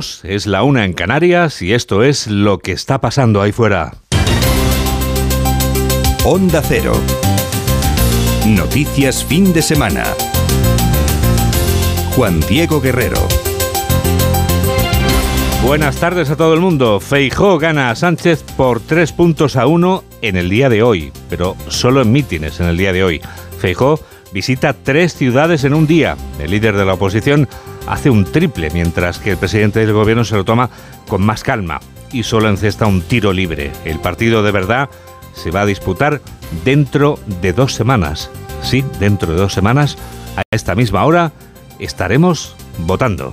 [0.00, 3.92] Es la una en Canarias y esto es lo que está pasando ahí fuera.
[6.24, 6.94] Onda Cero.
[8.46, 10.04] Noticias fin de semana.
[12.16, 13.28] Juan Diego Guerrero.
[15.62, 16.98] Buenas tardes a todo el mundo.
[16.98, 21.56] Feijó gana a Sánchez por tres puntos a uno en el día de hoy, pero
[21.68, 23.20] solo en mítines en el día de hoy.
[23.58, 24.00] Feijó
[24.32, 26.16] visita tres ciudades en un día.
[26.38, 27.48] El líder de la oposición
[27.86, 30.70] hace un triple, mientras que el presidente del gobierno se lo toma
[31.08, 31.80] con más calma
[32.12, 33.72] y solo encesta un tiro libre.
[33.84, 34.88] El partido de verdad
[35.34, 36.20] se va a disputar
[36.64, 38.30] dentro de dos semanas.
[38.62, 39.96] Sí, dentro de dos semanas,
[40.36, 41.32] a esta misma hora,
[41.78, 42.56] estaremos
[42.86, 43.32] votando.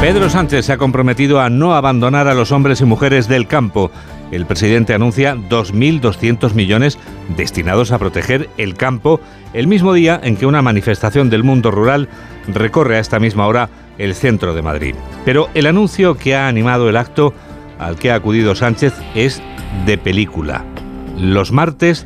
[0.00, 3.90] Pedro Sánchez se ha comprometido a no abandonar a los hombres y mujeres del campo.
[4.34, 6.98] El presidente anuncia 2.200 millones
[7.36, 9.20] destinados a proteger el campo
[9.52, 12.08] el mismo día en que una manifestación del mundo rural
[12.48, 14.96] recorre a esta misma hora el centro de Madrid.
[15.24, 17.32] Pero el anuncio que ha animado el acto
[17.78, 19.40] al que ha acudido Sánchez es
[19.86, 20.64] de película.
[21.16, 22.04] Los martes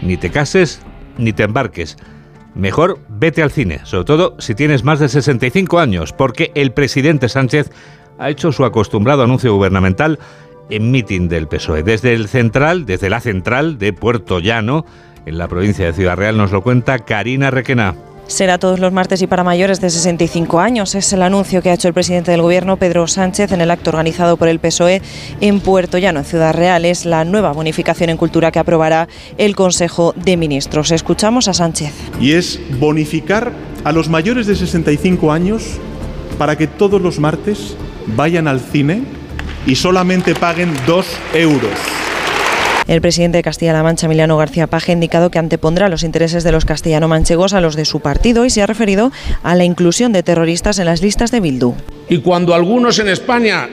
[0.00, 0.80] ni te cases
[1.18, 1.96] ni te embarques.
[2.54, 7.28] Mejor vete al cine, sobre todo si tienes más de 65 años, porque el presidente
[7.28, 7.72] Sánchez
[8.16, 10.20] ha hecho su acostumbrado anuncio gubernamental
[10.70, 11.82] en mitin del PSOE.
[11.82, 14.84] Desde el central, desde la central de Puerto Llano,
[15.26, 17.94] en la provincia de Ciudad Real, nos lo cuenta Karina Requena.
[18.26, 20.94] Será todos los martes y para mayores de 65 años.
[20.94, 23.90] Es el anuncio que ha hecho el presidente del Gobierno, Pedro Sánchez, en el acto
[23.90, 25.02] organizado por el PSOE
[25.42, 26.86] en Puerto Llano, en Ciudad Real.
[26.86, 30.90] Es la nueva bonificación en cultura que aprobará el Consejo de Ministros.
[30.90, 31.92] Escuchamos a Sánchez.
[32.18, 33.52] Y es bonificar
[33.84, 35.78] a los mayores de 65 años
[36.38, 39.02] para que todos los martes vayan al cine
[39.66, 41.72] y solamente paguen dos euros.
[42.86, 46.52] El presidente de Castilla-La Mancha, Emiliano García Paje, ha indicado que antepondrá los intereses de
[46.52, 49.10] los castellano-manchegos a los de su partido y se ha referido
[49.42, 51.74] a la inclusión de terroristas en las listas de Bildu.
[52.10, 53.68] Y cuando algunos en España,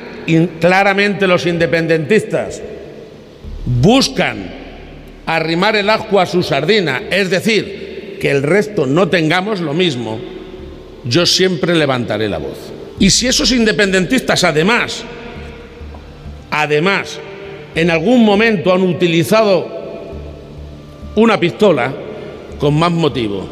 [0.61, 2.61] claramente los independentistas,
[3.65, 4.49] buscan
[5.25, 10.19] arrimar el agua a su sardina, es decir, que el resto no tengamos lo mismo,
[11.03, 12.57] yo siempre levantaré la voz.
[12.97, 15.03] Y si esos independentistas además,
[16.51, 17.19] además,
[17.73, 19.67] en algún momento han utilizado
[21.15, 21.93] una pistola
[22.59, 23.47] con más motivo.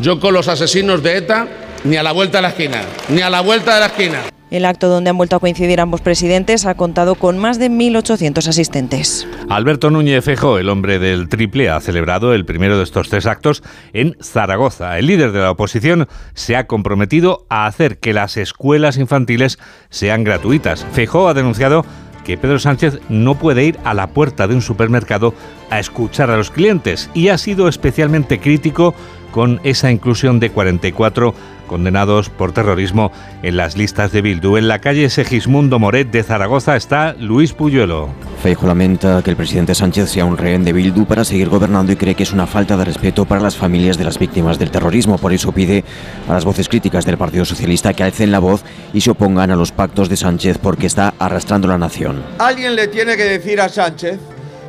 [0.00, 1.46] Yo con los asesinos de ETA
[1.84, 4.18] ni a la vuelta de la esquina, ni a la vuelta de la esquina.
[4.50, 8.48] El acto donde han vuelto a coincidir ambos presidentes ha contado con más de 1.800
[8.48, 9.28] asistentes.
[9.48, 13.62] Alberto Núñez Fejo, el hombre del triple, ha celebrado el primero de estos tres actos
[13.92, 14.98] en Zaragoza.
[14.98, 20.24] El líder de la oposición se ha comprometido a hacer que las escuelas infantiles sean
[20.24, 20.84] gratuitas.
[20.92, 21.86] Fejo ha denunciado
[22.24, 25.34] que Pedro Sánchez no puede ir a la puerta de un supermercado
[25.70, 28.94] a escuchar a los clientes y ha sido especialmente crítico
[29.30, 31.34] con esa inclusión de 44
[31.70, 33.12] condenados por terrorismo
[33.44, 34.56] en las listas de Bildu.
[34.56, 38.08] En la calle Segismundo Moret de Zaragoza está Luis Puyuelo.
[38.42, 41.96] Feijo lamenta que el presidente Sánchez sea un rehén de Bildu para seguir gobernando y
[41.96, 45.16] cree que es una falta de respeto para las familias de las víctimas del terrorismo.
[45.16, 45.84] Por eso pide
[46.28, 49.56] a las voces críticas del Partido Socialista que alcen la voz y se opongan a
[49.56, 52.24] los pactos de Sánchez porque está arrastrando la nación.
[52.38, 54.18] Alguien le tiene que decir a Sánchez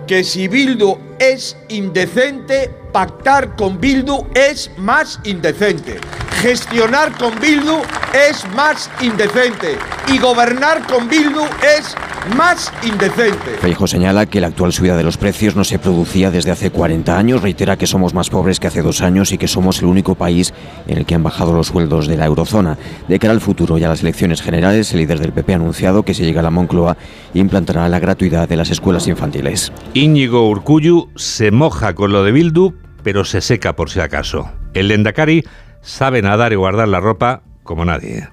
[0.05, 5.99] que si Bildu es indecente, pactar con Bildu es más indecente.
[6.41, 7.81] Gestionar con Bildu
[8.29, 9.77] es más indecente.
[10.11, 11.43] Y gobernar con Bildu
[11.77, 11.95] es
[12.35, 13.57] más indecente.
[13.59, 17.17] Feijo señala que la actual subida de los precios no se producía desde hace 40
[17.17, 20.15] años, reitera que somos más pobres que hace dos años y que somos el único
[20.15, 20.53] país
[20.87, 22.77] en el que han bajado los sueldos de la eurozona.
[23.07, 26.03] De cara al futuro y a las elecciones generales, el líder del PP ha anunciado
[26.03, 26.97] que si llega a la Moncloa
[27.33, 29.71] implantará la gratuidad de las escuelas infantiles.
[29.93, 34.49] Íñigo Urcuyu se moja con lo de Bildu, pero se seca por si acaso.
[34.73, 35.43] El Lendakari
[35.81, 38.27] sabe nadar y guardar la ropa como nadie.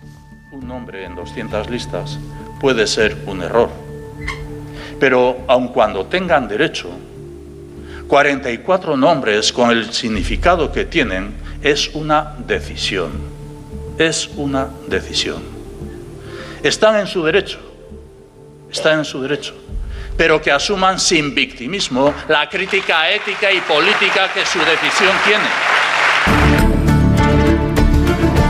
[0.53, 2.19] Un nombre en 200 listas
[2.61, 3.71] puede ser un error.
[4.99, 6.91] Pero aun cuando tengan derecho,
[8.09, 13.13] 44 nombres con el significado que tienen es una decisión.
[13.99, 15.43] Es una decisión.
[16.63, 17.59] Están en su derecho.
[18.71, 19.55] Están en su derecho.
[20.19, 25.49] Pero que asuman sin victimismo la crítica ética y política que su decisión tiene.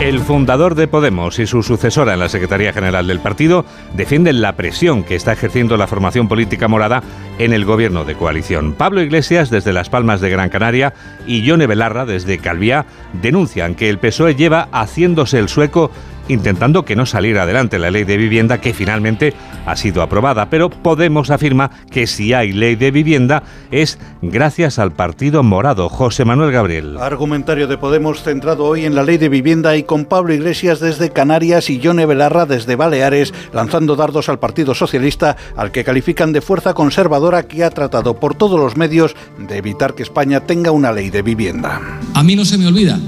[0.00, 4.54] El fundador de Podemos y su sucesora en la Secretaría General del partido defienden la
[4.54, 7.02] presión que está ejerciendo la formación política morada
[7.38, 8.74] en el gobierno de coalición.
[8.74, 10.94] Pablo Iglesias, desde Las Palmas de Gran Canaria,
[11.26, 15.90] y Yone Belarra, desde Calviá, denuncian que el PSOE lleva haciéndose el sueco
[16.28, 19.34] intentando que no saliera adelante la ley de vivienda que finalmente
[19.66, 20.48] ha sido aprobada.
[20.50, 25.88] Pero Podemos afirma que si hay ley de vivienda es gracias al Partido Morado.
[25.88, 26.96] José Manuel Gabriel.
[26.98, 31.10] Argumentario de Podemos centrado hoy en la ley de vivienda y con Pablo Iglesias desde
[31.10, 36.40] Canarias y Yone Belarra desde Baleares lanzando dardos al Partido Socialista al que califican de
[36.40, 40.92] fuerza conservadora que ha tratado por todos los medios de evitar que España tenga una
[40.92, 41.80] ley de vivienda.
[42.14, 42.98] A mí no se me olvida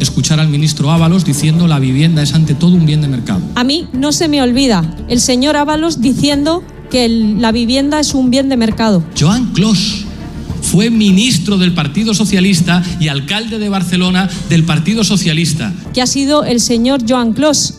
[0.00, 3.40] escuchar al ministro Ábalos diciendo la vivienda es ante todo un bien de mercado.
[3.54, 8.30] A mí no se me olvida el señor Ábalos diciendo que la vivienda es un
[8.30, 9.02] bien de mercado.
[9.18, 10.04] Joan Clos
[10.62, 15.72] fue ministro del Partido Socialista y alcalde de Barcelona del Partido Socialista.
[15.94, 17.77] Que ha sido el señor Joan Clos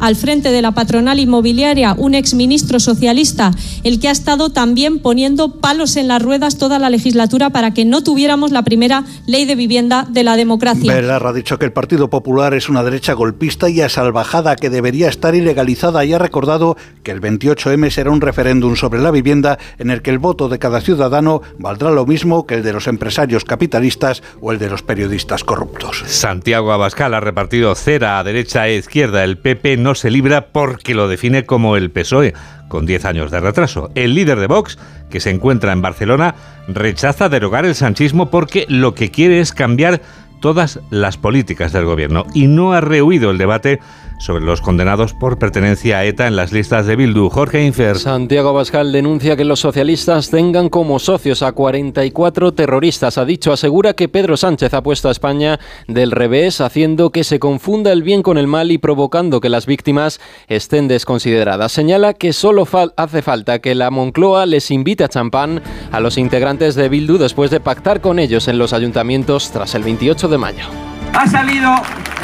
[0.00, 3.52] al frente de la patronal inmobiliaria, un exministro socialista,
[3.84, 7.84] el que ha estado también poniendo palos en las ruedas toda la legislatura para que
[7.84, 10.94] no tuviéramos la primera ley de vivienda de la democracia.
[10.94, 15.08] Belarra ha dicho que el Partido Popular es una derecha golpista y asalvajada que debería
[15.08, 19.90] estar ilegalizada y ha recordado que el 28M será un referéndum sobre la vivienda en
[19.90, 23.44] el que el voto de cada ciudadano valdrá lo mismo que el de los empresarios
[23.44, 26.04] capitalistas o el de los periodistas corruptos.
[26.06, 29.24] Santiago Abascal ha repartido cera a derecha e izquierda.
[29.24, 32.34] El PP no no se libra porque lo define como el PSOE,
[32.68, 33.90] con 10 años de retraso.
[33.94, 36.34] El líder de Vox, que se encuentra en Barcelona,
[36.68, 40.02] rechaza derogar el sanchismo porque lo que quiere es cambiar
[40.42, 43.80] todas las políticas del gobierno y no ha rehuido el debate
[44.18, 47.28] sobre los condenados por pertenencia a ETA en las listas de Bildu.
[47.30, 47.98] Jorge Infer.
[47.98, 53.18] Santiago Bascal denuncia que los socialistas tengan como socios a 44 terroristas.
[53.18, 57.38] Ha dicho, asegura que Pedro Sánchez ha puesto a España del revés, haciendo que se
[57.38, 61.72] confunda el bien con el mal y provocando que las víctimas estén desconsideradas.
[61.72, 62.66] Señala que solo
[62.96, 65.62] hace falta que la Moncloa les invite a champán
[65.92, 69.82] a los integrantes de Bildu después de pactar con ellos en los ayuntamientos tras el
[69.82, 70.64] 28 de mayo.
[71.14, 71.70] Ha salido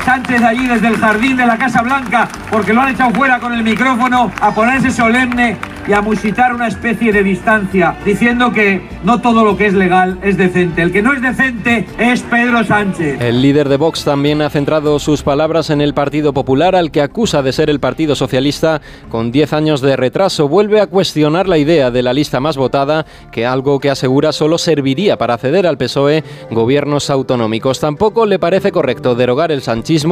[0.05, 3.53] Sánchez allí desde el jardín de la Casa Blanca porque lo han echado fuera con
[3.53, 5.57] el micrófono a ponerse solemne
[5.87, 10.19] y a musitar una especie de distancia, diciendo que no todo lo que es legal
[10.23, 10.83] es decente.
[10.83, 13.21] El que no es decente es Pedro Sánchez.
[13.21, 17.03] El líder de Vox también ha centrado sus palabras en el Partido Popular, al que
[17.03, 18.81] acusa de ser el Partido Socialista
[19.11, 20.49] con 10 años de retraso.
[20.49, 24.59] Vuelve a cuestionar la idea de la lista más votada, que algo que asegura solo
[24.59, 27.81] serviría para ceder al PSOE gobiernos autonómicos.
[27.81, 29.63] Tampoco le parece correcto derogar el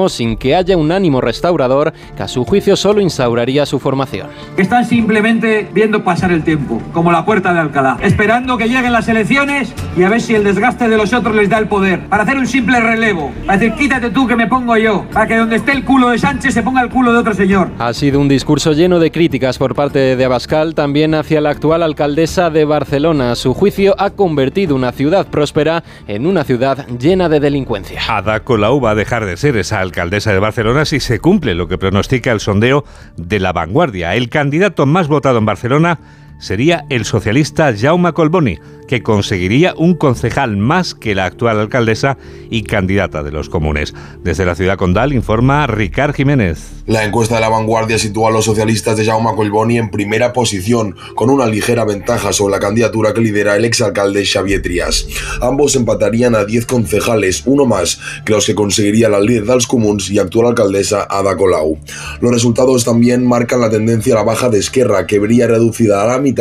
[0.08, 4.29] sin que haya un ánimo restaurador que a su juicio solo instauraría su formación.
[4.56, 9.08] Están simplemente viendo pasar el tiempo, como la puerta de Alcalá, esperando que lleguen las
[9.08, 12.23] elecciones y a ver si el desgaste de los otros les da el poder, para
[12.23, 15.56] hacer un simple relevo, para decir quítate tú que me pongo yo, para que donde
[15.56, 17.70] esté el culo de Sánchez se ponga el culo de otro señor.
[17.79, 21.82] Ha sido un discurso lleno de críticas por parte de Abascal, también hacia la actual
[21.82, 23.34] alcaldesa de Barcelona.
[23.34, 28.00] Su juicio ha convertido una ciudad próspera en una ciudad llena de delincuencia.
[28.08, 31.69] Ada Colau va a dejar de ser esa alcaldesa de Barcelona si se cumple lo
[31.69, 32.84] que pronostica el sondeo
[33.16, 34.14] de la vanguardia.
[34.14, 35.98] El candidato más votado en Barcelona
[36.42, 38.58] sería el socialista Jaume Colboni,
[38.88, 42.18] que conseguiría un concejal más que la actual alcaldesa
[42.50, 43.94] y candidata de los comunes.
[44.22, 46.82] Desde la ciudad condal informa Ricard Jiménez.
[46.86, 50.96] La encuesta de la vanguardia sitúa a los socialistas de Jaume Colboni en primera posición,
[51.14, 55.06] con una ligera ventaja sobre la candidatura que lidera el exalcalde Xavier Trias.
[55.40, 60.10] Ambos empatarían a 10 concejales, uno más que los que conseguiría la líder dels comuns
[60.10, 61.78] y actual alcaldesa Ada Colau.
[62.20, 66.06] Los resultados también marcan la tendencia a la baja de Esquerra, que vería reducida a
[66.06, 66.31] la mitad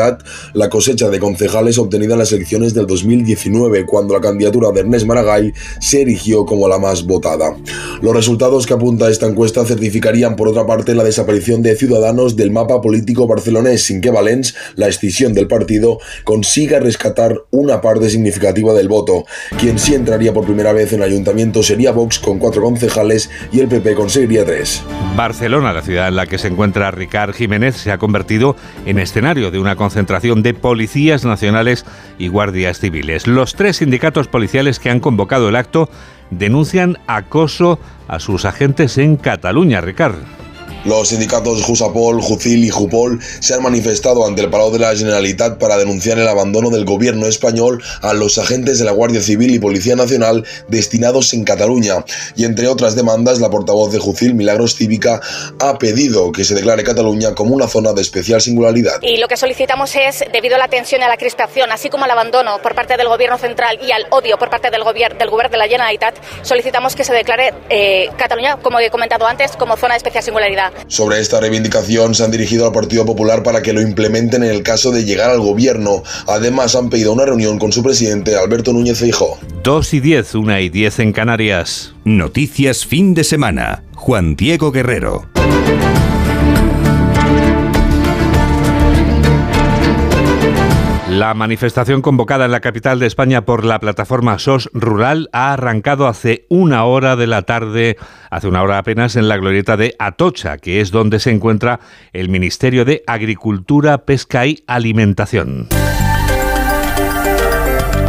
[0.54, 5.06] la cosecha de concejales obtenida en las elecciones del 2019, cuando la candidatura de Ernest
[5.06, 7.56] Maragall se erigió como la más votada.
[8.02, 12.52] Los resultados que apunta esta encuesta certificarían, por otra parte, la desaparición de Ciudadanos del
[12.52, 18.74] mapa político barcelonés, sin que Valens, la escisión del partido, consiga rescatar una parte significativa
[18.74, 19.26] del voto.
[19.60, 23.60] Quien sí entraría por primera vez en el ayuntamiento sería Vox con cuatro concejales y
[23.60, 24.84] el PP conseguiría tres.
[25.16, 28.56] Barcelona, la ciudad en la que se encuentra Ricard Jiménez, se ha convertido
[28.86, 31.86] en escenario de una concentración de policías nacionales
[32.18, 33.28] y guardias civiles.
[33.28, 35.90] Los tres sindicatos policiales que han convocado el acto
[36.30, 40.41] denuncian acoso a sus agentes en Cataluña, Ricard.
[40.84, 45.60] Los sindicatos Jusapol, Jucil y Jupol se han manifestado ante el Palau de la Generalitat
[45.60, 49.60] para denunciar el abandono del gobierno español a los agentes de la Guardia Civil y
[49.60, 52.04] Policía Nacional destinados en Cataluña.
[52.36, 55.22] Y entre otras demandas, la portavoz de Jucil, Milagros Cívica,
[55.60, 59.00] ha pedido que se declare Cataluña como una zona de especial singularidad.
[59.04, 62.06] Y lo que solicitamos es, debido a la tensión y a la crispación, así como
[62.06, 65.30] al abandono por parte del gobierno central y al odio por parte del, gobierno del
[65.30, 69.78] gobierno de la Generalitat, solicitamos que se declare eh, Cataluña, como he comentado antes, como
[69.78, 70.71] zona de especial singularidad.
[70.88, 74.64] Sobre esta reivindicación se han dirigido al Partido Popular para que lo implementen en el
[74.64, 76.04] caso de llegar al gobierno.
[76.28, 79.40] Además han pedido una reunión con su presidente Alberto Núñez Feijóo.
[79.64, 81.94] 2 y 10, 1 y 10 en Canarias.
[82.04, 83.84] Noticias fin de semana.
[83.96, 85.30] Juan Diego Guerrero.
[91.12, 96.08] La manifestación convocada en la capital de España por la plataforma SOS Rural ha arrancado
[96.08, 97.98] hace una hora de la tarde,
[98.30, 101.82] hace una hora apenas, en la glorieta de Atocha, que es donde se encuentra
[102.14, 105.68] el Ministerio de Agricultura, Pesca y Alimentación.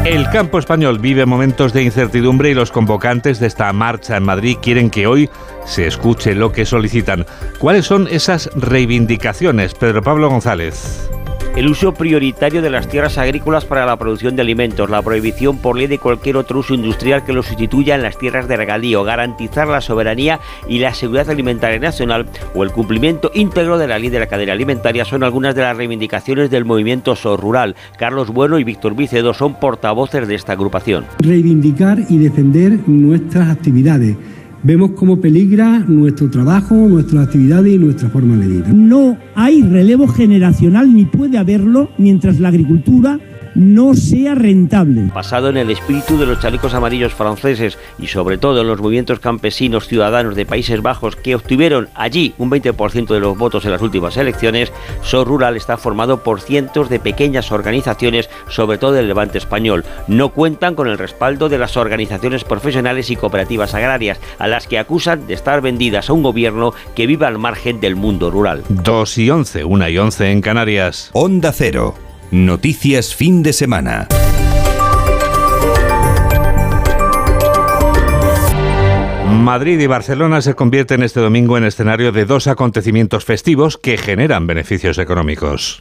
[0.04, 4.59] El campo español vive momentos de incertidumbre y los convocantes de esta marcha en Madrid
[4.62, 5.28] quieren que hoy
[5.64, 7.26] se escuche lo que solicitan.
[7.59, 9.75] ¿Cuáles son esas reivindicaciones?
[9.75, 11.11] Pedro Pablo González
[11.56, 15.76] el uso prioritario de las tierras agrícolas para la producción de alimentos, la prohibición por
[15.76, 19.68] ley de cualquier otro uso industrial que lo sustituya en las tierras de regadío, garantizar
[19.68, 24.21] la soberanía y la seguridad alimentaria nacional o el cumplimiento íntegro de la ley de
[24.21, 27.76] la cadena alimentaria son algunas de las reivindicaciones del movimiento SOR Rural.
[27.99, 31.04] Carlos Bueno y Víctor Vicedo son portavoces de esta agrupación.
[31.18, 34.16] Reivindicar y defender nuestras actividades
[34.62, 38.69] vemos cómo peligra nuestro trabajo, nuestras actividades y nuestra forma de vida.
[38.73, 43.19] No hay relevo generacional ni puede haberlo mientras la agricultura
[43.54, 45.11] no sea rentable.
[45.14, 49.21] Basado en el espíritu de los chalecos amarillos franceses y sobre todo en los movimientos
[49.21, 53.82] campesinos ciudadanos de Países Bajos que obtuvieron allí un 20% de los votos en las
[53.82, 59.38] últimas elecciones, SOR Rural está formado por cientos de pequeñas organizaciones, sobre todo del levante
[59.38, 59.85] español.
[60.09, 64.78] No cuentan con el respaldo de las organizaciones profesionales y cooperativas agrarias, a las que
[64.78, 68.62] acusan de estar vendidas a un gobierno que vive al margen del mundo rural.
[68.68, 71.11] 2 y 11, 1 y 11 en Canarias.
[71.12, 71.94] Onda Cero.
[72.33, 74.09] Noticias fin de semana.
[79.29, 84.47] Madrid y Barcelona se convierten este domingo en escenario de dos acontecimientos festivos que generan
[84.47, 85.79] beneficios económicos.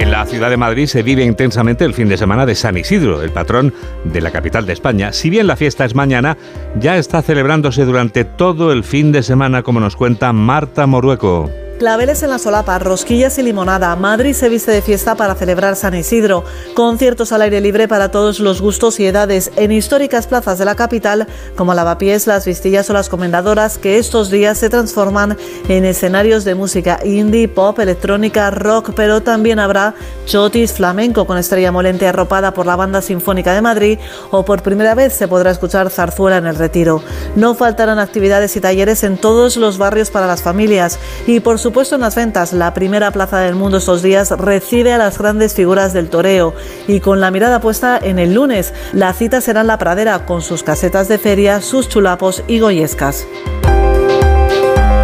[0.00, 3.22] En la ciudad de Madrid se vive intensamente el fin de semana de San Isidro,
[3.22, 3.72] el patrón
[4.02, 5.12] de la capital de España.
[5.12, 6.36] Si bien la fiesta es mañana,
[6.80, 11.48] ya está celebrándose durante todo el fin de semana, como nos cuenta Marta Morueco.
[11.82, 13.96] Claveles en la solapa, rosquillas y limonada.
[13.96, 16.44] Madrid se viste de fiesta para celebrar San Isidro.
[16.74, 20.76] Conciertos al aire libre para todos los gustos y edades en históricas plazas de la
[20.76, 25.36] capital como Lavapiés, Las Vistillas o Las Comendadoras que estos días se transforman
[25.68, 31.72] en escenarios de música indie, pop, electrónica, rock, pero también habrá chotis, flamenco con estrella
[31.72, 33.98] molente arropada por la Banda Sinfónica de Madrid
[34.30, 37.02] o por primera vez se podrá escuchar zarzuela en el retiro.
[37.34, 41.71] No faltarán actividades y talleres en todos los barrios para las familias y por su
[41.72, 45.54] supuesto en las ventas, la primera plaza del mundo estos días recibe a las grandes
[45.54, 46.52] figuras del toreo
[46.86, 50.42] y con la mirada puesta en el lunes, la cita será en la pradera con
[50.42, 53.26] sus casetas de feria, sus chulapos y goyescas.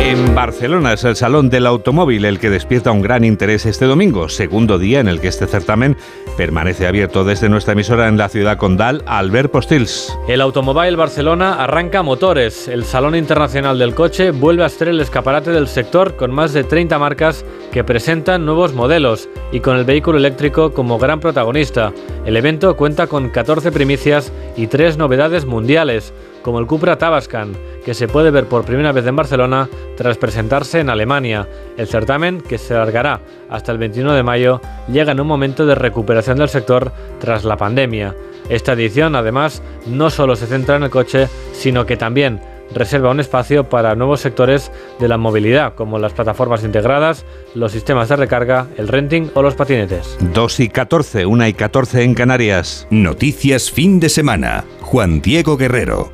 [0.09, 4.31] En Barcelona es el Salón del Automóvil el que despierta un gran interés este domingo,
[4.31, 5.99] segundo día en el que este certamen
[6.35, 10.19] permanece abierto desde nuestra emisora en la ciudad condal, Albert Postils.
[10.27, 12.69] El Automóvil Barcelona arranca motores.
[12.69, 16.65] El Salón Internacional del Coche vuelve a ser el escaparate del sector con más de
[16.65, 21.93] 30 marcas que presentan nuevos modelos y con el vehículo eléctrico como gran protagonista.
[22.25, 26.15] El evento cuenta con 14 primicias y 3 novedades mundiales
[26.49, 27.53] como el Cupra Tabascan,
[27.85, 31.47] que se puede ver por primera vez en Barcelona tras presentarse en Alemania.
[31.77, 35.75] El certamen, que se alargará hasta el 21 de mayo, llega en un momento de
[35.75, 36.91] recuperación del sector
[37.21, 38.17] tras la pandemia.
[38.49, 42.41] Esta edición, además, no solo se centra en el coche, sino que también
[42.75, 48.09] reserva un espacio para nuevos sectores de la movilidad, como las plataformas integradas, los sistemas
[48.09, 50.17] de recarga, el renting o los patinetes.
[50.33, 52.87] 2 y 14, 1 y 14 en Canarias.
[52.89, 54.65] Noticias fin de semana.
[54.81, 56.11] Juan Diego Guerrero.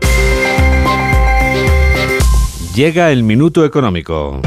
[2.75, 4.41] Llega el minuto económico.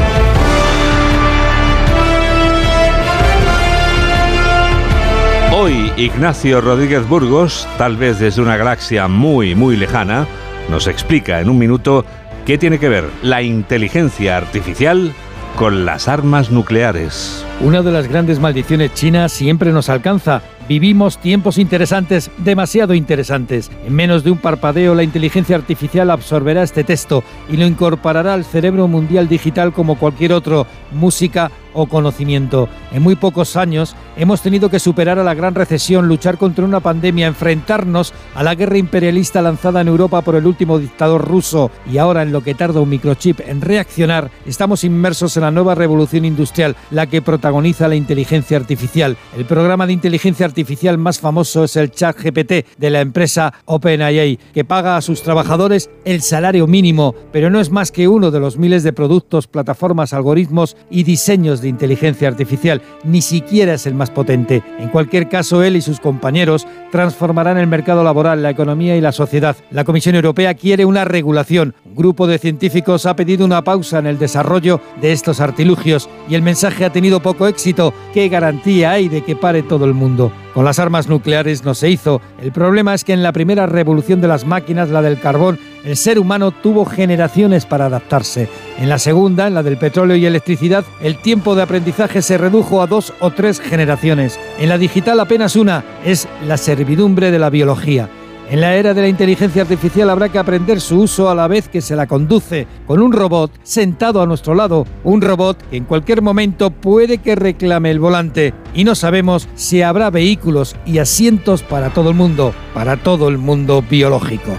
[5.53, 10.27] Hoy Ignacio Rodríguez Burgos, tal vez desde una galaxia muy, muy lejana,
[10.69, 12.03] nos explica en un minuto
[12.45, 15.13] qué tiene que ver la inteligencia artificial
[15.55, 17.45] con las armas nucleares.
[17.61, 23.71] Una de las grandes maldiciones chinas siempre nos alcanza Vivimos tiempos interesantes, demasiado interesantes.
[23.85, 28.43] En menos de un parpadeo, la inteligencia artificial absorberá este texto y lo incorporará al
[28.43, 32.69] cerebro mundial digital como cualquier otro, música o conocimiento.
[32.91, 36.79] En muy pocos años hemos tenido que superar a la gran recesión, luchar contra una
[36.79, 41.97] pandemia, enfrentarnos a la guerra imperialista lanzada en Europa por el último dictador ruso y
[41.97, 46.25] ahora en lo que tarda un microchip en reaccionar, estamos inmersos en la nueva revolución
[46.25, 49.17] industrial, la que protagoniza la inteligencia artificial.
[49.35, 54.39] El programa de inteligencia artificial más famoso es el chat GPT de la empresa OpenAI,
[54.53, 58.39] que paga a sus trabajadores el salario mínimo, pero no es más que uno de
[58.39, 63.93] los miles de productos, plataformas, algoritmos y diseños de inteligencia artificial, ni siquiera es el
[63.93, 64.63] más potente.
[64.79, 69.11] En cualquier caso, él y sus compañeros transformarán el mercado laboral, la economía y la
[69.11, 69.55] sociedad.
[69.71, 71.75] La Comisión Europea quiere una regulación.
[71.85, 76.35] Un grupo de científicos ha pedido una pausa en el desarrollo de estos artilugios y
[76.35, 77.93] el mensaje ha tenido poco éxito.
[78.13, 80.31] ¿Qué garantía hay de que pare todo el mundo?
[80.53, 82.19] Con las armas nucleares no se hizo.
[82.41, 85.95] El problema es que en la primera revolución de las máquinas, la del carbón, el
[85.95, 88.49] ser humano tuvo generaciones para adaptarse.
[88.77, 92.81] En la segunda, en la del petróleo y electricidad, el tiempo de aprendizaje se redujo
[92.81, 94.37] a dos o tres generaciones.
[94.59, 98.09] En la digital apenas una, es la servidumbre de la biología.
[98.49, 101.69] En la era de la inteligencia artificial habrá que aprender su uso a la vez
[101.69, 105.85] que se la conduce, con un robot sentado a nuestro lado, un robot que en
[105.85, 108.53] cualquier momento puede que reclame el volante.
[108.73, 113.37] Y no sabemos si habrá vehículos y asientos para todo el mundo, para todo el
[113.37, 114.51] mundo biológico.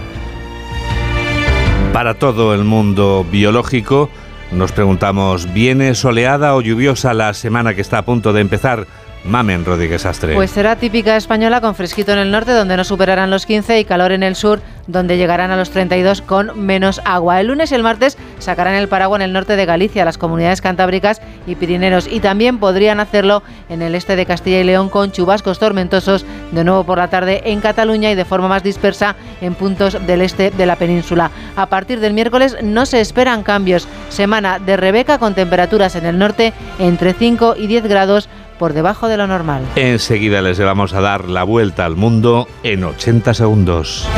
[1.92, 4.09] Para todo el mundo biológico,
[4.52, 8.87] nos preguntamos, ¿viene soleada o lluviosa la semana que está a punto de empezar?
[9.25, 10.35] Mamen Rodríguez Astre.
[10.35, 13.85] Pues será típica española con fresquito en el norte, donde no superarán los 15, y
[13.85, 17.41] calor en el sur, donde llegarán a los 32 con menos agua.
[17.41, 20.63] El lunes y el martes sacarán el paraguas en el norte de Galicia, las comunidades
[20.63, 25.13] cantábricas y pirineros, y también podrían hacerlo en el este de Castilla y León con
[25.13, 29.55] chubascos tormentosos de nuevo por la tarde en Cataluña y de forma más dispersa en
[29.55, 31.31] puntos del este de la península.
[31.57, 33.87] A partir del miércoles no se esperan cambios.
[34.09, 39.09] Semana de Rebeca con temperaturas en el norte entre 5 y 10 grados por debajo
[39.09, 39.65] de lo normal.
[39.77, 44.09] Enseguida les vamos a dar la vuelta al mundo en 80 segundos.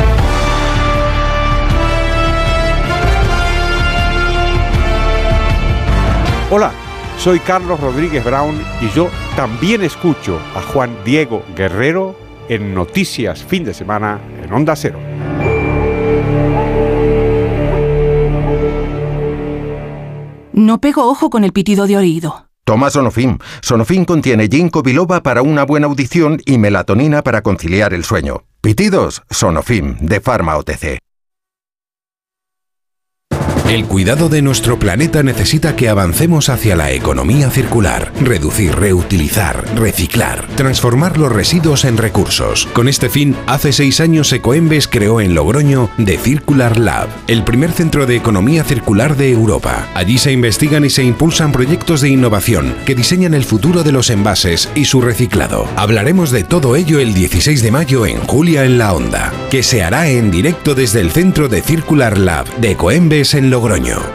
[6.49, 6.71] Hola,
[7.17, 9.07] soy Carlos Rodríguez Brown y yo
[9.37, 12.15] también escucho a Juan Diego Guerrero
[12.49, 14.99] en Noticias Fin de Semana en Onda Cero.
[20.51, 22.50] No pego ojo con el pitido de oído.
[22.63, 23.37] Toma Sonofim.
[23.61, 28.43] Sonofim contiene ginkgo biloba para una buena audición y melatonina para conciliar el sueño.
[28.61, 31.10] Pitidos, Sonofim, de Pharma OTC.
[33.71, 40.45] El cuidado de nuestro planeta necesita que avancemos hacia la economía circular, reducir, reutilizar, reciclar,
[40.57, 42.67] transformar los residuos en recursos.
[42.73, 47.71] Con este fin, hace seis años Ecoembes creó en Logroño The Circular Lab, el primer
[47.71, 49.87] centro de economía circular de Europa.
[49.93, 54.09] Allí se investigan y se impulsan proyectos de innovación que diseñan el futuro de los
[54.09, 55.65] envases y su reciclado.
[55.77, 59.81] Hablaremos de todo ello el 16 de mayo en Julia en la Onda, que se
[59.81, 63.60] hará en directo desde el centro de Circular Lab de Ecoembes en Logroño.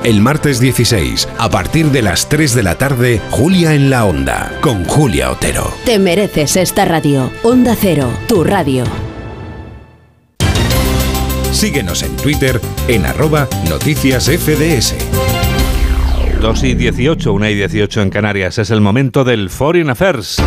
[0.03, 4.51] El martes 16, a partir de las 3 de la tarde, Julia en la Onda,
[4.61, 5.73] con Julia Otero.
[5.85, 7.31] Te mereces esta radio.
[7.45, 8.83] Onda Cero, tu radio.
[11.53, 14.97] Síguenos en Twitter en arroba noticias FDS.
[16.41, 18.59] 2 y 18, 1 y 18 en Canarias.
[18.59, 20.39] Es el momento del Foreign Affairs.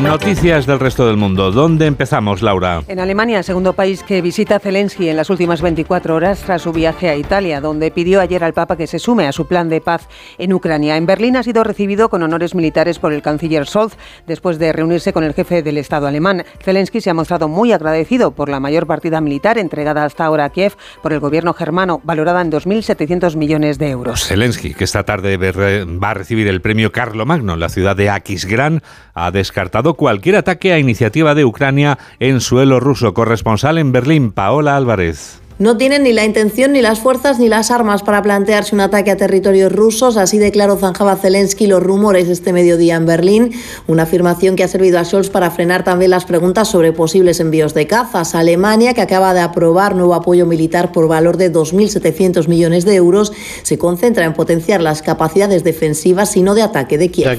[0.00, 1.52] Noticias del resto del mundo.
[1.52, 2.82] ¿Dónde empezamos, Laura?
[2.88, 7.08] En Alemania, segundo país que visita Zelensky en las últimas 24 horas tras su viaje
[7.08, 10.08] a Italia, donde pidió ayer al Papa que se sume a su plan de paz
[10.38, 10.96] en Ucrania.
[10.96, 15.12] En Berlín ha sido recibido con honores militares por el canciller Scholz después de reunirse
[15.12, 16.44] con el jefe del Estado alemán.
[16.62, 20.50] Zelensky se ha mostrado muy agradecido por la mayor partida militar entregada hasta ahora a
[20.50, 24.24] Kiev por el gobierno germano, valorada en 2.700 millones de euros.
[24.24, 28.82] Zelensky, que esta tarde va a recibir el premio Carlomagno en la ciudad de Aquisgrán,
[29.14, 33.12] ha descartado cualquier ataque a iniciativa de Ucrania en suelo ruso.
[33.14, 35.41] Corresponsal en Berlín, Paola Álvarez.
[35.58, 39.10] No tienen ni la intención, ni las fuerzas, ni las armas para plantearse un ataque
[39.10, 43.52] a territorios rusos, así de claro zanjaba Zelensky los rumores este mediodía en Berlín,
[43.86, 47.74] una afirmación que ha servido a Scholz para frenar también las preguntas sobre posibles envíos
[47.74, 48.34] de cazas.
[48.34, 53.32] Alemania, que acaba de aprobar nuevo apoyo militar por valor de 2.700 millones de euros,
[53.62, 57.38] se concentra en potenciar las capacidades defensivas y no de ataque de Kiev.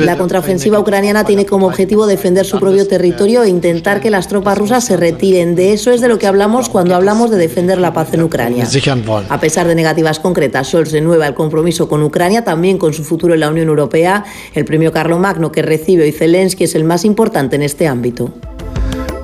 [0.00, 4.56] La contraofensiva ucraniana tiene como objetivo defender su propio territorio e intentar que las tropas
[4.58, 5.54] rusas se retiren.
[5.54, 8.64] De eso es de lo que hablamos cuando hablamos de defender la paz en Ucrania.
[9.28, 13.34] A pesar de negativas concretas, Scholz renueva el compromiso con Ucrania, también con su futuro
[13.34, 14.24] en la Unión Europea.
[14.54, 18.32] El premio Carlomagno que recibe hoy Zelensky es el más importante en este ámbito.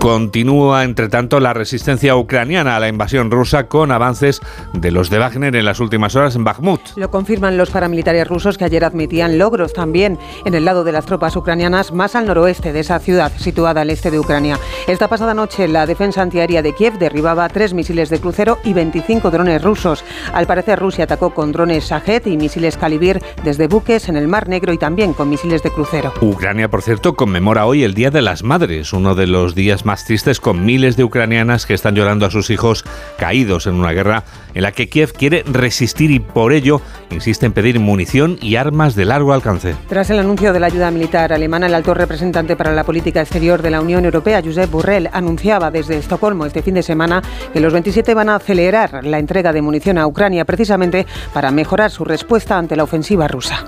[0.00, 4.40] Continúa, entre tanto, la resistencia ucraniana a la invasión rusa con avances
[4.72, 6.80] de los de Wagner en las últimas horas en Bakhmut.
[6.96, 11.04] Lo confirman los paramilitares rusos que ayer admitían logros también en el lado de las
[11.04, 14.58] tropas ucranianas más al noroeste de esa ciudad situada al este de Ucrania.
[14.86, 19.30] Esta pasada noche la defensa antiaérea de Kiev derribaba tres misiles de crucero y 25
[19.30, 20.02] drones rusos.
[20.32, 24.48] Al parecer Rusia atacó con drones Shahed y misiles Kalibir desde buques en el Mar
[24.48, 26.14] Negro y también con misiles de crucero.
[26.22, 29.89] Ucrania, por cierto, conmemora hoy el Día de las Madres, uno de los días más
[29.90, 32.84] más tristes con miles de ucranianas que están llorando a sus hijos
[33.18, 34.22] caídos en una guerra
[34.54, 38.94] en la que Kiev quiere resistir y por ello insiste en pedir munición y armas
[38.94, 39.74] de largo alcance.
[39.88, 43.62] Tras el anuncio de la ayuda militar alemana, el alto representante para la política exterior
[43.62, 47.20] de la Unión Europea, Josep Borrell, anunciaba desde Estocolmo este fin de semana
[47.52, 51.90] que los 27 van a acelerar la entrega de munición a Ucrania precisamente para mejorar
[51.90, 53.64] su respuesta ante la ofensiva rusa.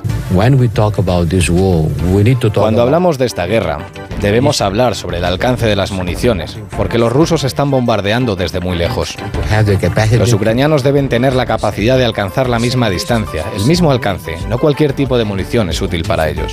[2.55, 3.79] Cuando hablamos de esta guerra,
[4.23, 8.79] debemos hablar sobre el alcance de las municiones, porque los rusos están bombardeando desde muy
[8.79, 9.17] lejos.
[10.21, 14.37] Los ucranianos deben tener la capacidad de alcanzar la misma distancia, el mismo alcance.
[14.49, 16.53] No cualquier tipo de munición es útil para ellos.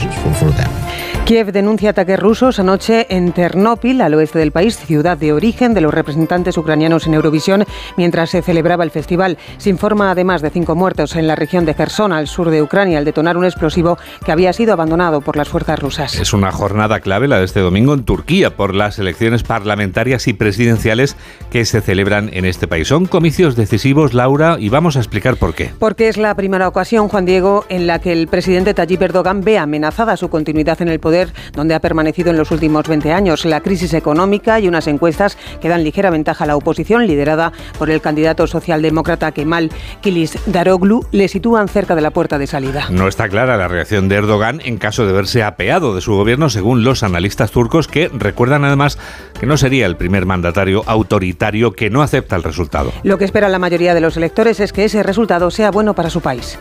[1.30, 5.82] Kiev denuncia ataques rusos anoche en Ternópil, al oeste del país, ciudad de origen de
[5.82, 7.66] los representantes ucranianos en Eurovisión,
[7.98, 9.38] mientras se celebraba el festival.
[9.60, 12.98] Se informa además de cinco muertos en la región de Kherson, al sur de Ucrania,
[12.98, 16.16] al detonar un explosivo que había sido abandonado por las fuerzas rusas.
[16.16, 20.34] Es una jornada clave la de este domingo en Turquía por las elecciones parlamentarias y
[20.34, 21.16] presidenciales
[21.52, 22.88] que se celebran en este país.
[22.88, 25.70] Son comicios decisivos, Laura, y vamos a explicar por qué.
[25.78, 29.60] Porque es la primera ocasión, Juan Diego, en la que el presidente Tayyip Erdogan ve
[29.60, 31.19] amenazada su continuidad en el poder,
[31.54, 33.46] donde ha permanecido en los últimos 20 años.
[33.46, 37.90] La crisis económica y unas encuestas que dan ligera ventaja a la oposición, liderada por
[37.90, 39.72] el candidato socialdemócrata Kemal
[40.46, 42.88] Daroglu, le sitúan cerca de la puerta de salida.
[42.90, 46.50] No está clara la reacción de Erdogan en caso de verse apeado de su gobierno,
[46.50, 48.98] según los analistas turcos, que recuerdan además
[49.40, 52.92] que no sería el primer mandatario autoritario que no acepta el resultado.
[53.04, 56.10] Lo que espera la mayoría de los electores es que ese resultado sea bueno para
[56.10, 56.60] su país.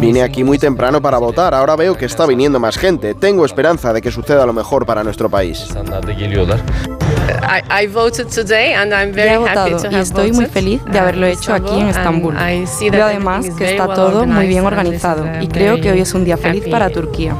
[0.00, 3.14] Vine aquí muy temprano para votar, ahora veo que está viniendo más gente.
[3.14, 5.68] Tengo esperanza de que suceda lo mejor para nuestro país.
[9.34, 12.34] He votado y estoy muy feliz de haberlo hecho aquí en Estambul.
[12.90, 16.36] Veo además que está todo muy bien organizado y creo que hoy es un día
[16.36, 17.36] feliz para Turquía.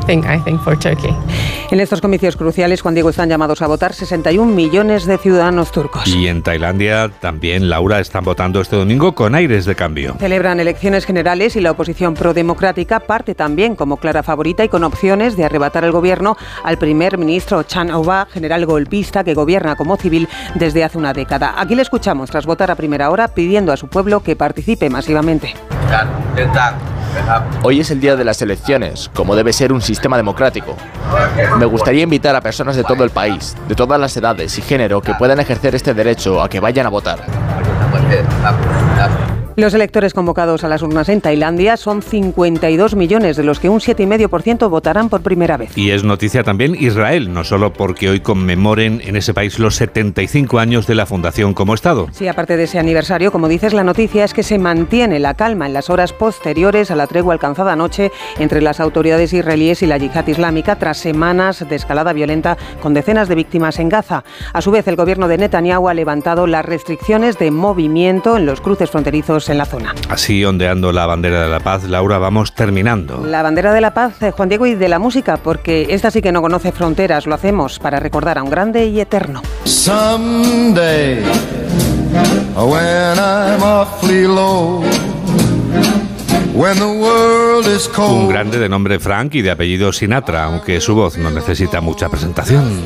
[1.70, 6.06] En estos comicios cruciales, Juan Diego, están llamados a votar 61 millones de ciudadanos turcos.
[6.06, 10.16] Y en Tailandia también, Laura, están votando este domingo con aires de cambio.
[10.18, 15.36] Celebran elecciones generales y la oposición prodemocrática parte también como clara favorita y con opciones
[15.36, 20.28] de arrebatar el gobierno al primer ministro Chan Oba, general golpista que gobierna como civil
[20.54, 21.54] desde hace una década.
[21.56, 25.54] Aquí le escuchamos tras votar a primera hora pidiendo a su pueblo que participe masivamente.
[27.62, 30.76] Hoy es el día de las elecciones, como debe ser un sistema democrático.
[31.58, 35.02] Me gustaría invitar a personas de todo el país, de todas las edades y género,
[35.02, 37.20] que puedan ejercer este derecho a que vayan a votar.
[39.54, 43.80] Los electores convocados a las urnas en Tailandia son 52 millones, de los que un
[43.80, 45.76] 7,5% votarán por primera vez.
[45.76, 50.58] Y es noticia también Israel, no solo porque hoy conmemoren en ese país los 75
[50.58, 52.08] años de la fundación como Estado.
[52.12, 55.66] Sí, aparte de ese aniversario, como dices, la noticia es que se mantiene la calma
[55.66, 59.98] en las horas posteriores a la tregua alcanzada anoche entre las autoridades israelíes y la
[59.98, 64.24] yihad islámica tras semanas de escalada violenta con decenas de víctimas en Gaza.
[64.54, 68.62] A su vez, el gobierno de Netanyahu ha levantado las restricciones de movimiento en los
[68.62, 69.94] cruces fronterizos en la zona.
[70.08, 73.24] Así ondeando la bandera de la paz, Laura, vamos terminando.
[73.26, 76.22] La bandera de la paz, eh, Juan Diego, y de la música, porque esta sí
[76.22, 79.42] que no conoce fronteras, lo hacemos para recordar a un grande y eterno.
[79.64, 81.22] Someday,
[82.54, 84.82] when I'm awfully low,
[86.54, 90.80] when the world is cold, Un grande de nombre Frank y de apellido Sinatra, aunque
[90.80, 92.82] su voz no necesita mucha presentación.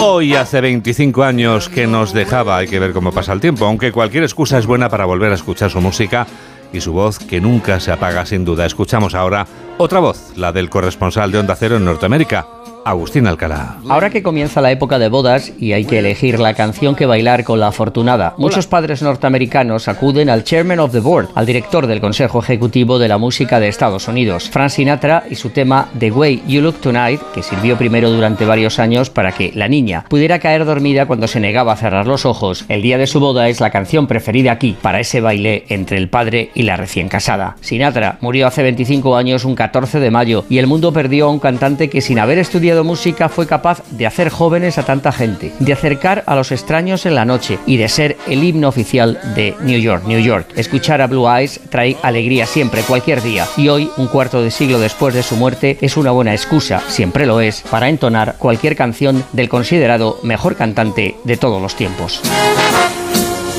[0.00, 3.90] Hoy hace 25 años que nos dejaba, hay que ver cómo pasa el tiempo, aunque
[3.90, 6.24] cualquier excusa es buena para volver a escuchar su música
[6.72, 8.64] y su voz que nunca se apaga sin duda.
[8.64, 12.46] Escuchamos ahora otra voz, la del corresponsal de Onda Cero en Norteamérica,
[12.88, 13.76] Agustín Alcalá.
[13.88, 17.44] Ahora que comienza la época de bodas y hay que elegir la canción que bailar
[17.44, 22.00] con la afortunada, muchos padres norteamericanos acuden al Chairman of the Board, al director del
[22.00, 26.44] Consejo Ejecutivo de la Música de Estados Unidos, Frank Sinatra, y su tema The Way
[26.46, 30.64] You Look Tonight, que sirvió primero durante varios años para que la niña pudiera caer
[30.64, 32.64] dormida cuando se negaba a cerrar los ojos.
[32.68, 36.08] El día de su boda es la canción preferida aquí, para ese baile entre el
[36.08, 37.56] padre y la recién casada.
[37.60, 41.38] Sinatra murió hace 25 años, un 14 de mayo, y el mundo perdió a un
[41.38, 45.72] cantante que sin haber estudiado música fue capaz de hacer jóvenes a tanta gente, de
[45.72, 49.78] acercar a los extraños en la noche y de ser el himno oficial de New
[49.78, 50.48] York, New York.
[50.56, 54.78] Escuchar a Blue Eyes trae alegría siempre, cualquier día, y hoy, un cuarto de siglo
[54.78, 59.24] después de su muerte, es una buena excusa, siempre lo es, para entonar cualquier canción
[59.32, 62.22] del considerado mejor cantante de todos los tiempos.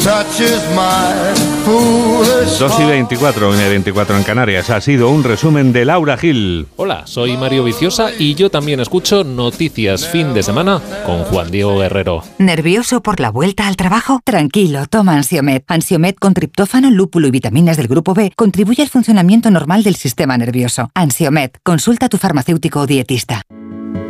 [0.03, 1.35] Touches my
[1.65, 4.69] foolish 2 y 24, 1 y 24 en Canarias.
[4.69, 6.67] Ha sido un resumen de Laura Gil.
[6.77, 11.77] Hola, soy Mario Viciosa y yo también escucho Noticias Fin de Semana con Juan Diego
[11.77, 12.23] Guerrero.
[12.37, 14.21] ¿Nervioso por la vuelta al trabajo?
[14.23, 15.63] Tranquilo, toma Ansiomet.
[15.67, 20.37] Ansiomet con triptófano, lúpulo y vitaminas del grupo B contribuye al funcionamiento normal del sistema
[20.37, 20.89] nervioso.
[20.93, 23.41] Ansiomet, consulta a tu farmacéutico o dietista.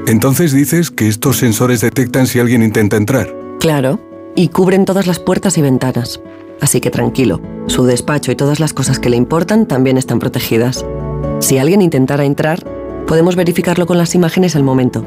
[0.08, 3.34] Entonces dices que estos sensores detectan si alguien intenta entrar.
[3.60, 4.09] Claro,
[4.40, 6.22] y cubren todas las puertas y ventanas.
[6.62, 10.86] Así que tranquilo, su despacho y todas las cosas que le importan también están protegidas.
[11.40, 12.64] Si alguien intentara entrar,
[13.06, 15.04] podemos verificarlo con las imágenes al momento.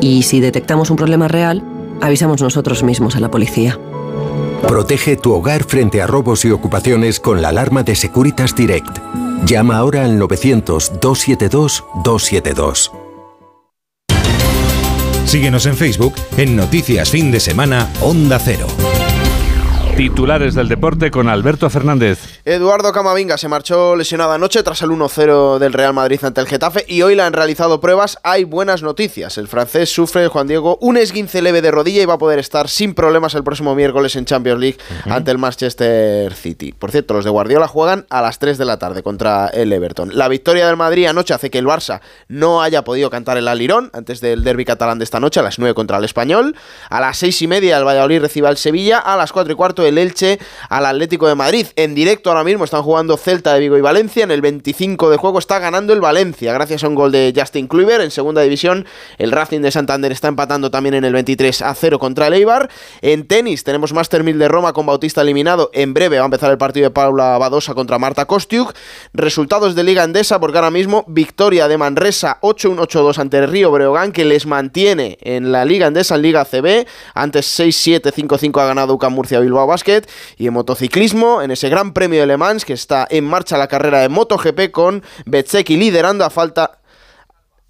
[0.00, 1.64] Y si detectamos un problema real,
[2.00, 3.76] avisamos nosotros mismos a la policía.
[4.62, 8.96] Protege tu hogar frente a robos y ocupaciones con la alarma de Securitas Direct.
[9.44, 12.92] Llama ahora al 900-272-272.
[15.28, 18.66] Síguenos en Facebook en Noticias Fin de Semana Onda Cero.
[19.98, 22.40] Titulares del deporte con Alberto Fernández.
[22.44, 26.84] Eduardo Camavinga se marchó lesionado anoche tras el 1-0 del Real Madrid ante el Getafe
[26.86, 28.16] y hoy le han realizado pruebas.
[28.22, 29.38] Hay buenas noticias.
[29.38, 32.68] El francés sufre, Juan Diego, un esguince leve de rodilla y va a poder estar
[32.68, 36.70] sin problemas el próximo miércoles en Champions League ante el Manchester City.
[36.70, 40.16] Por cierto, los de Guardiola juegan a las 3 de la tarde contra el Everton.
[40.16, 43.90] La victoria del Madrid anoche hace que el Barça no haya podido cantar el alirón
[43.92, 46.54] antes del derby catalán de esta noche a las 9 contra el Español.
[46.88, 49.00] A las 6 y media el Valladolid recibe al Sevilla.
[49.00, 51.66] A las 4 y cuarto el Elche al Atlético de Madrid.
[51.76, 54.24] En directo ahora mismo están jugando Celta de Vigo y Valencia.
[54.24, 57.66] En el 25 de juego está ganando el Valencia gracias a un gol de Justin
[57.66, 58.02] Kluivert.
[58.02, 58.86] En segunda división
[59.18, 62.70] el Racing de Santander está empatando también en el 23 a 0 contra el Eibar.
[63.02, 65.70] En tenis tenemos Master 1000 de Roma con Bautista eliminado.
[65.72, 68.74] En breve va a empezar el partido de Paula Badosa contra Marta Kostiuk.
[69.12, 74.12] Resultados de Liga Endesa porque ahora mismo victoria de Manresa 8-1-8-2 ante el Río Breogán
[74.12, 76.86] que les mantiene en la Liga Endesa en Liga CB.
[77.14, 79.66] Antes 6-7-5-5 ha ganado UCAM Murcia Bilbao
[80.36, 83.68] Y en motociclismo, en ese Gran Premio de Le Mans, que está en marcha la
[83.68, 86.78] carrera de MotoGP con Betseki liderando a falta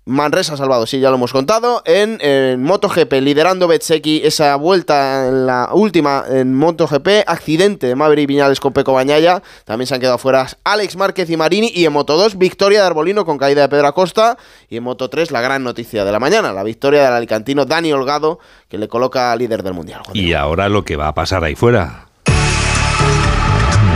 [0.09, 1.83] Manresa salvado, sí, ya lo hemos contado.
[1.85, 7.25] En, MotoGP, liderando Betseki esa vuelta en la última en MotoGP.
[7.27, 9.43] Accidente de Maverick Viñales con Peco Bañaya.
[9.67, 11.71] También se han quedado fuera Alex Márquez y Marini.
[11.75, 14.39] Y en Moto 2, victoria de Arbolino con caída de Pedro Acosta.
[14.71, 17.93] Y en Moto 3, la gran noticia de la mañana: la victoria del alicantino Dani
[17.93, 18.39] Holgado,
[18.71, 20.01] que le coloca líder del mundial.
[20.15, 22.08] Y ahora lo que va a pasar ahí fuera.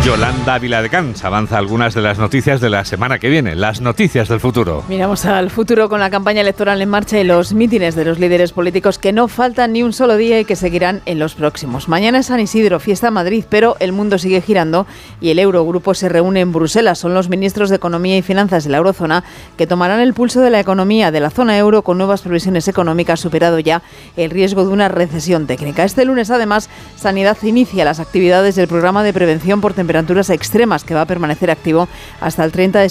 [0.04, 4.40] Yolanda Viladecans avanza algunas de las noticias de la semana que viene, las noticias del
[4.40, 4.82] futuro.
[4.88, 8.50] Miramos al futuro con la campaña electoral en marcha y los mítines de los líderes
[8.50, 11.88] políticos que no faltan ni un solo día y que seguirán en los próximos.
[11.88, 14.88] Mañana es San Isidro, fiesta Madrid, pero el mundo sigue girando
[15.20, 16.98] y el Eurogrupo se reúne en Bruselas.
[16.98, 19.22] Son los ministros de Economía y Finanzas de la Eurozona
[19.56, 23.20] que tomarán el pulso de la economía de la zona euro con nuevas previsiones económicas,
[23.20, 23.82] superado ya
[24.16, 25.84] el riesgo de una recesión técnica.
[25.84, 30.84] Este lunes, además, Sanidad inicia las actividades del programa de prevención por temperatura temperaturas extremas
[30.84, 31.86] que va a permanecer activo
[32.18, 32.88] hasta el 30 de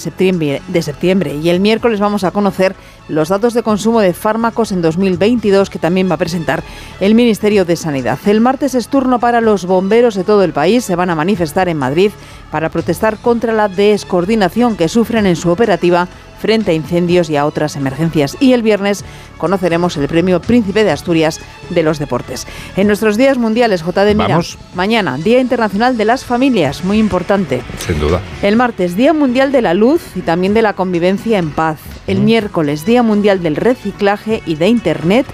[0.82, 1.34] septiembre.
[1.42, 2.76] Y el miércoles vamos a conocer
[3.08, 6.62] los datos de consumo de fármacos en 2022 que también va a presentar
[7.00, 8.20] el Ministerio de Sanidad.
[8.26, 10.84] El martes es turno para los bomberos de todo el país.
[10.84, 12.12] Se van a manifestar en Madrid
[12.52, 16.06] para protestar contra la descoordinación que sufren en su operativa
[16.42, 18.36] frente a incendios y a otras emergencias.
[18.40, 19.04] Y el viernes
[19.38, 22.48] conoceremos el premio Príncipe de Asturias de los Deportes.
[22.76, 24.40] En nuestros días mundiales, JD Mira,
[24.74, 27.62] mañana, Día Internacional de las Familias, muy importante.
[27.78, 28.20] Sin duda.
[28.42, 31.78] El martes, Día Mundial de la Luz y también de la Convivencia en Paz.
[32.08, 32.24] El mm.
[32.24, 35.26] miércoles, Día Mundial del Reciclaje y de Internet.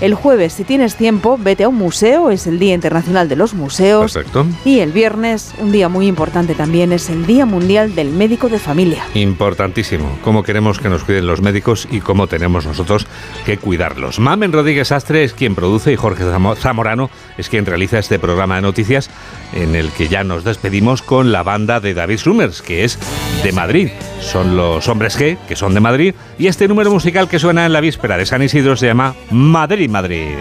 [0.00, 3.54] El jueves, si tienes tiempo, vete a un museo, es el Día Internacional de los
[3.54, 4.12] Museos.
[4.12, 4.46] Perfecto.
[4.64, 8.58] Y el viernes, un día muy importante también, es el Día Mundial del Médico de
[8.58, 9.04] Familia.
[9.14, 10.18] Importantísimo.
[10.22, 13.06] Cómo queremos que nos cuiden los médicos y cómo tenemos nosotros
[13.46, 14.18] que cuidarlos.
[14.18, 16.24] Mamen Rodríguez Astre es quien produce y Jorge
[16.56, 19.10] Zamorano es quien realiza este programa de noticias
[19.52, 22.98] en el que ya nos despedimos con la banda de David Summers, que es
[23.42, 23.90] de Madrid.
[24.20, 27.72] Son los hombres G, que son de Madrid, y este número musical que suena en
[27.72, 29.83] la víspera de San Isidro se llama Madrid.
[29.88, 30.36] Madrid.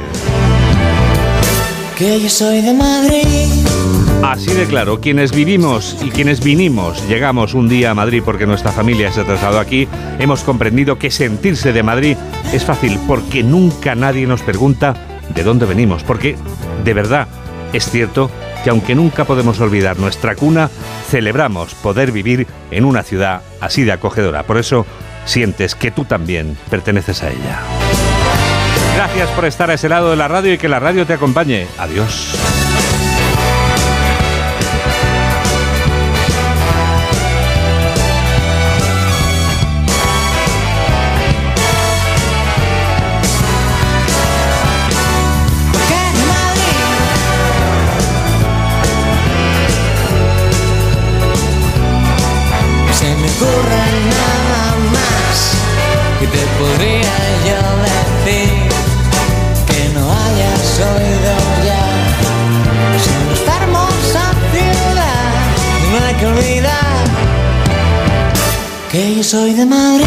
[1.97, 3.67] Que yo soy de Madrid.
[4.23, 8.71] Así de claro, quienes vivimos y quienes vinimos, llegamos un día a Madrid porque nuestra
[8.71, 12.17] familia se ha trasladado aquí, hemos comprendido que sentirse de Madrid
[12.53, 14.95] es fácil porque nunca nadie nos pregunta
[15.35, 16.37] de dónde venimos, porque
[16.83, 17.27] de verdad
[17.73, 18.31] es cierto
[18.63, 20.69] que aunque nunca podemos olvidar nuestra cuna,
[21.09, 24.43] celebramos poder vivir en una ciudad así de acogedora.
[24.43, 24.85] Por eso
[25.25, 27.82] sientes que tú también perteneces a ella.
[28.95, 31.67] Gracias por estar a ese lado de la radio y que la radio te acompañe.
[31.77, 32.35] Adiós.
[57.43, 57.52] que
[69.23, 70.05] Soy de Madrid.